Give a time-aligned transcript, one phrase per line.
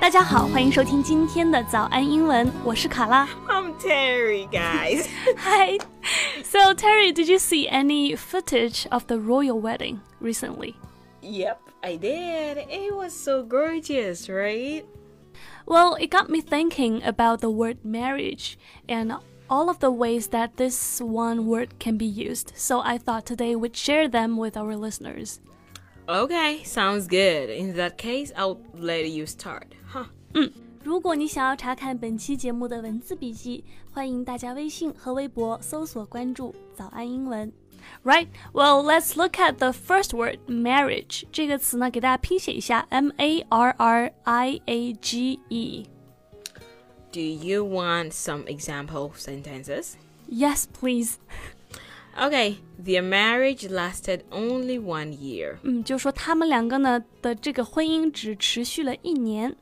[0.00, 3.28] 大家好，欢迎收听今天的早安英文，我是卡拉。
[3.48, 5.06] I'm Terry, guys.
[5.38, 5.78] Hi.
[6.44, 10.74] So Terry, did you see any footage of the royal wedding recently?
[11.22, 12.58] yep, I did.
[12.70, 14.84] It was so gorgeous, right?
[15.66, 18.56] Well, it got me thinking about the word marriage
[18.88, 19.12] and
[19.50, 22.52] all of the ways that this one word can be used.
[22.54, 25.40] So I thought today we'd share them with our listeners.
[26.06, 27.50] Okay, sounds good.
[27.50, 29.68] In that case, I'll let you start.
[29.92, 30.06] Huh.
[30.84, 37.52] 如果你想要查看本期节目的文字笔记，欢迎大家微信和微博搜索关注“早安英文”。
[38.04, 41.24] Right, well, let's look at the first word, marriage.
[41.32, 45.86] 这个词呢，给大家拼写一下，M A R R I A G E.
[47.12, 49.94] Do you want some example sentences?
[50.30, 51.16] Yes, please.
[52.18, 55.58] Okay, their marriage lasted only one year.
[55.62, 59.54] 嗯，就说他们两个呢的这个婚姻只持续了一年，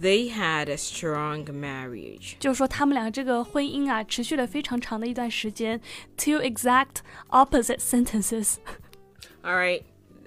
[0.00, 2.34] They had a strong marriage.
[2.38, 5.80] 就说他们俩这个婚姻啊持续了非常长的一段时间。
[6.16, 6.98] Two exact
[7.30, 8.54] opposite sentences.
[9.42, 9.82] All right,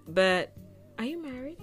[0.05, 0.49] but
[0.97, 1.57] are you married?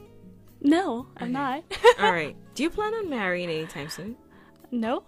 [0.61, 1.65] No, I'm not.
[1.99, 2.35] All right.
[2.55, 4.17] Do you plan on marrying anytime soon?
[4.71, 5.03] no.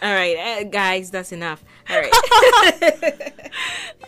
[0.00, 1.64] All right, uh, guys, that's enough.
[1.90, 2.12] All right.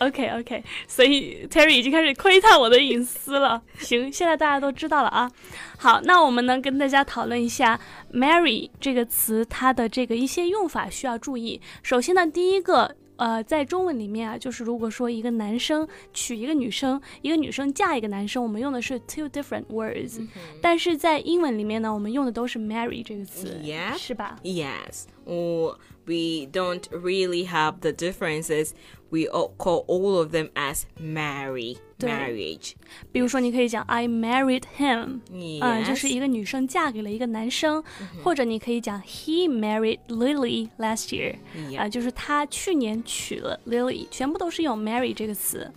[0.00, 3.62] OK OK，所以 Terry 已经开始窥探我的隐私了。
[3.78, 5.30] 行，现在大家都知道了啊。
[5.78, 7.80] 好，那我们呢跟大家讨论一下
[8.12, 11.60] marry 这个词它的这个一些用法需要注意。
[11.82, 12.96] 首先呢，第一个。
[13.18, 20.20] 呃，在中文里面啊，就是如果说一个男生娶一个女生，一个女生嫁一个男生，我们用的是 two different words，、
[20.60, 25.04] 但是在英文里面呢，我们用的都是 marry 这个词 Yeah 是吧？Yes.
[25.24, 28.72] Or we don't really have the differences.
[29.09, 32.75] We all call all of them as marry, 对 marriage.
[33.11, 35.87] 比如说，你可以讲 I married him，嗯、 Yes.
[35.87, 37.83] 就是一个女生嫁给了一个男生，
[38.23, 41.33] 或者你可以讲 He married Lily last year，
[41.77, 41.89] 啊、 Yeah.
[41.89, 45.69] 就是他去年娶了 Lily，全部都是用 marry 这个词。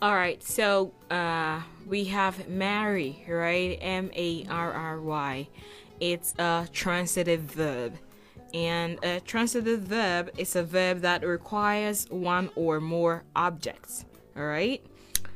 [0.00, 0.38] All right.
[0.40, 3.78] So uh, we have marry, right?
[3.80, 5.46] M A R R Y.
[6.00, 7.92] It's a transitive verb.
[8.53, 14.05] And a transitive verb is a verb that requires one or more objects.
[14.35, 14.83] All right.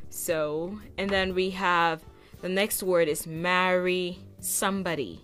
[0.10, 2.04] So, and then we have
[2.42, 5.22] the next word is marry somebody.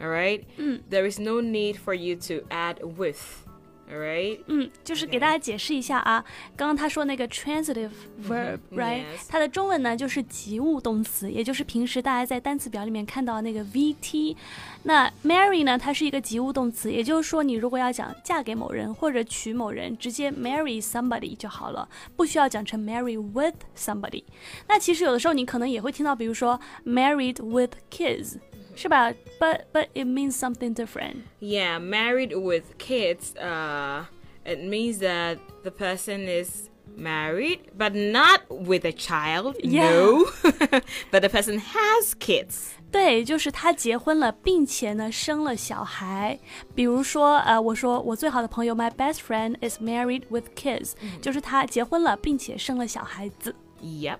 [0.00, 0.46] All right.
[0.58, 0.82] Mm.
[0.88, 3.43] There is no need for you to add with.
[3.86, 4.40] Right.
[4.46, 6.24] 嗯，就是给大家解释一下啊，
[6.56, 7.90] 刚刚他说那个 transitive
[8.26, 14.36] verb，right？、它的中文呢就是及物动词，也就是平时大家在单词表里面看到的那个 VT。
[14.84, 24.24] 那 marry 呢，它是一个及物动词，也就是说你如果要讲嫁给某人或者娶某人，直接 marry somebody 就好了，不需要讲成 marry with somebody。
[24.66, 28.36] 那其实有的时候你可能也会听到，比如说 married with kids，
[28.75, 29.13] 是吧？
[29.39, 31.23] But but it means something different。
[31.39, 34.05] Yeah, married with kids, uh,
[34.45, 39.55] it means that the person is married, but not with a child.
[39.61, 39.89] Yeah.
[39.91, 40.25] No,
[41.11, 42.71] but the person has kids.
[42.91, 46.39] 对，就是他结婚了，并且呢生了小孩。
[46.73, 53.55] 比如说，呃，我说我最好的朋友，my best friend is married with kids，、就是他结婚了，并且生了小孩子。
[53.83, 54.17] Yep.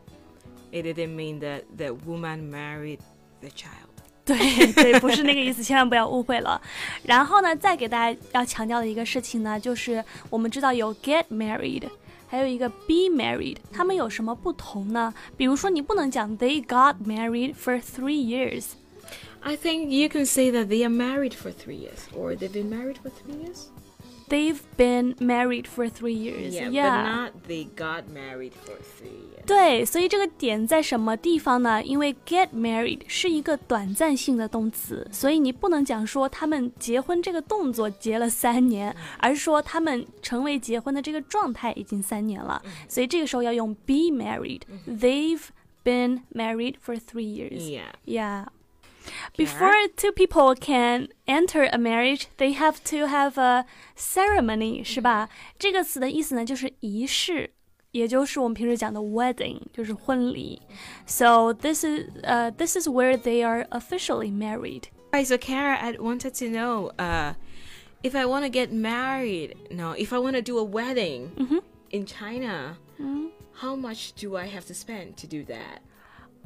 [0.72, 3.00] It didn't mean that the woman married
[3.42, 3.83] the child.
[4.26, 4.38] 对
[4.74, 6.62] 对，不是那个意思，千万不要误会了。
[7.04, 11.84] 然后呢，再给大家要强调的一个事情呢，就是我们知道有 get married，
[12.28, 15.12] 还有一个 be married，它们有什么不同呢？
[15.36, 18.66] 比如说，你不能讲 they got married for three years。
[19.42, 22.70] I think you can say that they are married for three years, or they've been
[22.70, 23.70] married for three years.
[24.30, 26.54] They've been married for three years.
[26.54, 26.90] Yeah, yeah.
[26.90, 29.46] but not they got married for three years.
[29.48, 31.84] 对，所以这个点在什么地方呢？
[31.84, 42.62] 因为 get married 是一个短暂性的动词，所以你不能讲说他们结婚这个动作结了三年，而是说他们成为结婚的这个状态已经三年了。
[42.88, 45.42] 所以这个时候要用 be married。They've
[45.84, 47.68] been married for three years.
[47.68, 47.94] Yeah.
[48.06, 48.46] Yeah.
[49.38, 53.66] Before two people can enter a marriage, they have to have a
[53.96, 55.30] ceremony，是吧？
[55.57, 57.51] 这个词的意思呢，就是仪式，
[57.92, 60.62] 也就是我们平时讲的 wedding，就是婚礼。
[61.06, 64.90] So this is, uh, this is where they are officially married.
[65.12, 67.34] Right, so Kara, I wanted to know, uh,
[68.04, 71.31] if I want to get married, no, if I want to do a wedding
[71.92, 72.78] in China,
[73.54, 75.81] how much do I have to spend to do that?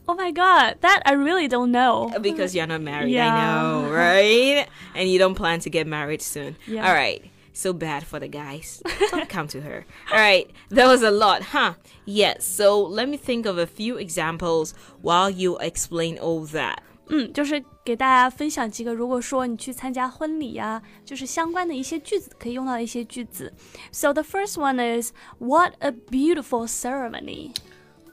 [0.07, 2.11] Oh my god, that I really don't know.
[2.21, 3.33] Because you're not married, Yeah.
[3.33, 4.67] I know, right?
[4.95, 6.57] and you don't plan to get married soon.
[6.67, 6.85] Yeah.
[6.85, 7.21] All right.
[7.53, 8.81] So bad for the guys.
[9.11, 9.85] Don't come to her.
[10.11, 10.49] All right.
[10.71, 11.75] That was a lot, huh?
[12.03, 12.43] Yes.
[12.45, 16.79] So let me think of a few examples while you explain all that.
[17.09, 23.53] 嗯，就是给大家分享几个，如果说你去参加婚礼呀、就是相关的一些句子可以用到的一些句子。
[23.91, 27.51] So the first one is What a beautiful ceremony。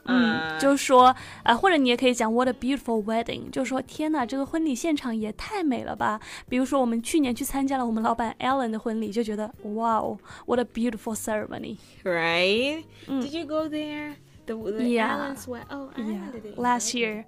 [0.05, 6.19] 嗯，就是说，呃，或者你也可以讲 What a beautiful wedding，就是说，天呐，这个婚礼现场也太美了吧！
[6.49, 10.17] 比如说，我们去年去参加了我们老板 Alan 的婚礼，就觉得哇哦，
[10.47, 11.77] What a beautiful ceremony。
[12.03, 12.83] Right?
[13.07, 14.15] Did you go there?
[14.47, 15.35] The, the Yeah.
[15.35, 16.57] Allen's wed- Oh, Yeah, Allen did it.
[16.59, 17.25] last year.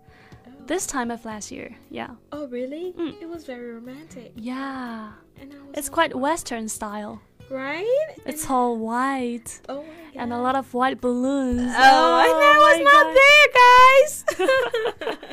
[0.66, 2.16] This time of last year, yeah.
[2.32, 2.96] Oh, really?
[3.22, 4.32] It was very romantic.
[4.36, 5.12] Yeah.
[5.40, 7.20] And I was It's so- quite Western style.
[7.52, 7.86] right.
[8.26, 9.84] It's all white Oh
[10.19, 11.61] and a lot of white balloons.
[11.63, 13.17] Oh, and I was my not God.
[13.17, 14.25] there, guys.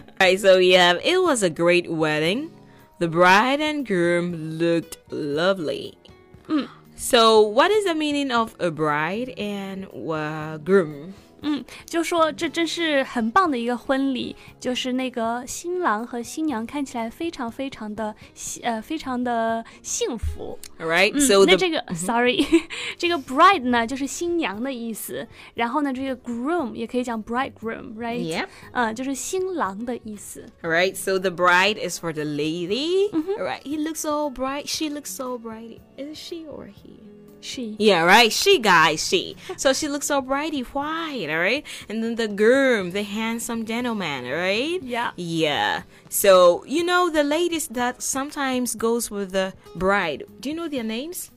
[0.22, 2.52] Alright, so yeah, it was a great wedding.
[3.00, 5.98] The bride and groom looked lovely.
[6.96, 11.14] So, what is the meaning of a bride and uh, groom?
[11.45, 20.59] 嗯，就说这真是很棒的一个婚礼，就是那个新郎和新娘看起来非常非常的幸呃非常的幸福。
[20.79, 22.47] Alright, 嗯， so 那 the 这个 sorry，
[22.99, 28.21] 这个 bride 呢就是新娘的意思，然后呢这个 groom 也可以讲 bridegroom，right？
[28.21, 28.47] Yep.
[28.73, 30.45] 嗯，就是新郎的意思。
[30.63, 33.11] Alright, so the bride is for the lady.
[33.39, 34.67] Alright, he looks so bright.
[34.67, 35.79] She looks so bright.
[35.97, 37.01] Is it she or he?
[37.46, 38.32] She Yeah, right.
[38.32, 39.36] She, guys, she.
[39.56, 41.64] So she looks so brighty white, all right?
[41.88, 44.82] And then the groom, the handsome gentleman, all right?
[44.82, 45.12] Yeah.
[45.16, 45.84] Yeah.
[46.10, 50.24] So, you know, the ladies that sometimes goes with the bride.
[50.40, 51.30] Do you know their names?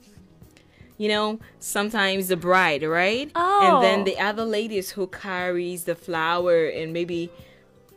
[0.97, 3.31] You know, sometimes the bride, right?
[3.35, 3.61] oh.
[3.63, 4.03] And then Oh.
[4.03, 7.29] the other ladies who carries the flower and maybe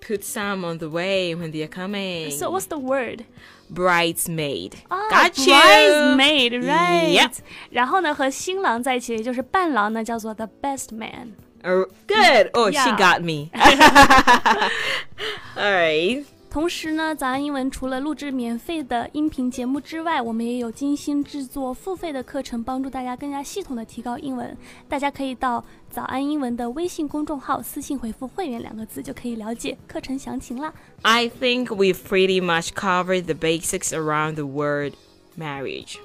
[0.01, 2.31] put some on the way when they're coming.
[2.31, 3.25] So what's the word?
[3.69, 4.75] bridesmaid.
[4.88, 5.53] 啊 Got you.
[5.53, 7.31] bridesmaid，right？、 Yep.
[7.71, 11.33] 然后呢，和新郎在一起，也就是伴郎呢，叫做 the best man。
[11.63, 12.49] Oh, good.
[12.53, 12.97] Oh, she Yeah.
[12.97, 13.49] got me.
[15.57, 16.23] All right.
[16.52, 24.54] 同时呢，早安英文除了录制免费的音频节目之外，我们也有精心制作付费的课程，帮助大家更加系统的提高英文。
[24.87, 30.70] 大家可以到早安英文的微信公众号私信回复“会员”两个字，就可以了解课程详情啦。
[31.00, 34.93] I think we've pretty much covered the basics around the word
[35.38, 35.96] marriage.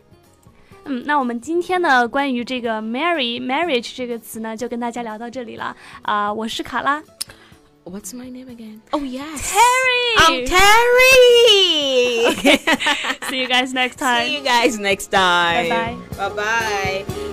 [0.86, 5.76] 嗯，那我们今天呢，关于这个 marry marriage 这个词呢，就跟大家聊到这里了。
[6.04, 7.04] 啊、我是卡拉
[7.89, 8.81] What's my name again?
[8.92, 9.50] Oh, yes.
[9.50, 11.07] Terry。I'm Terry.
[13.30, 14.28] See you guys next time.
[14.28, 15.69] See you guys next time.
[15.69, 16.30] Bye-bye.
[16.30, 17.24] Bye bye.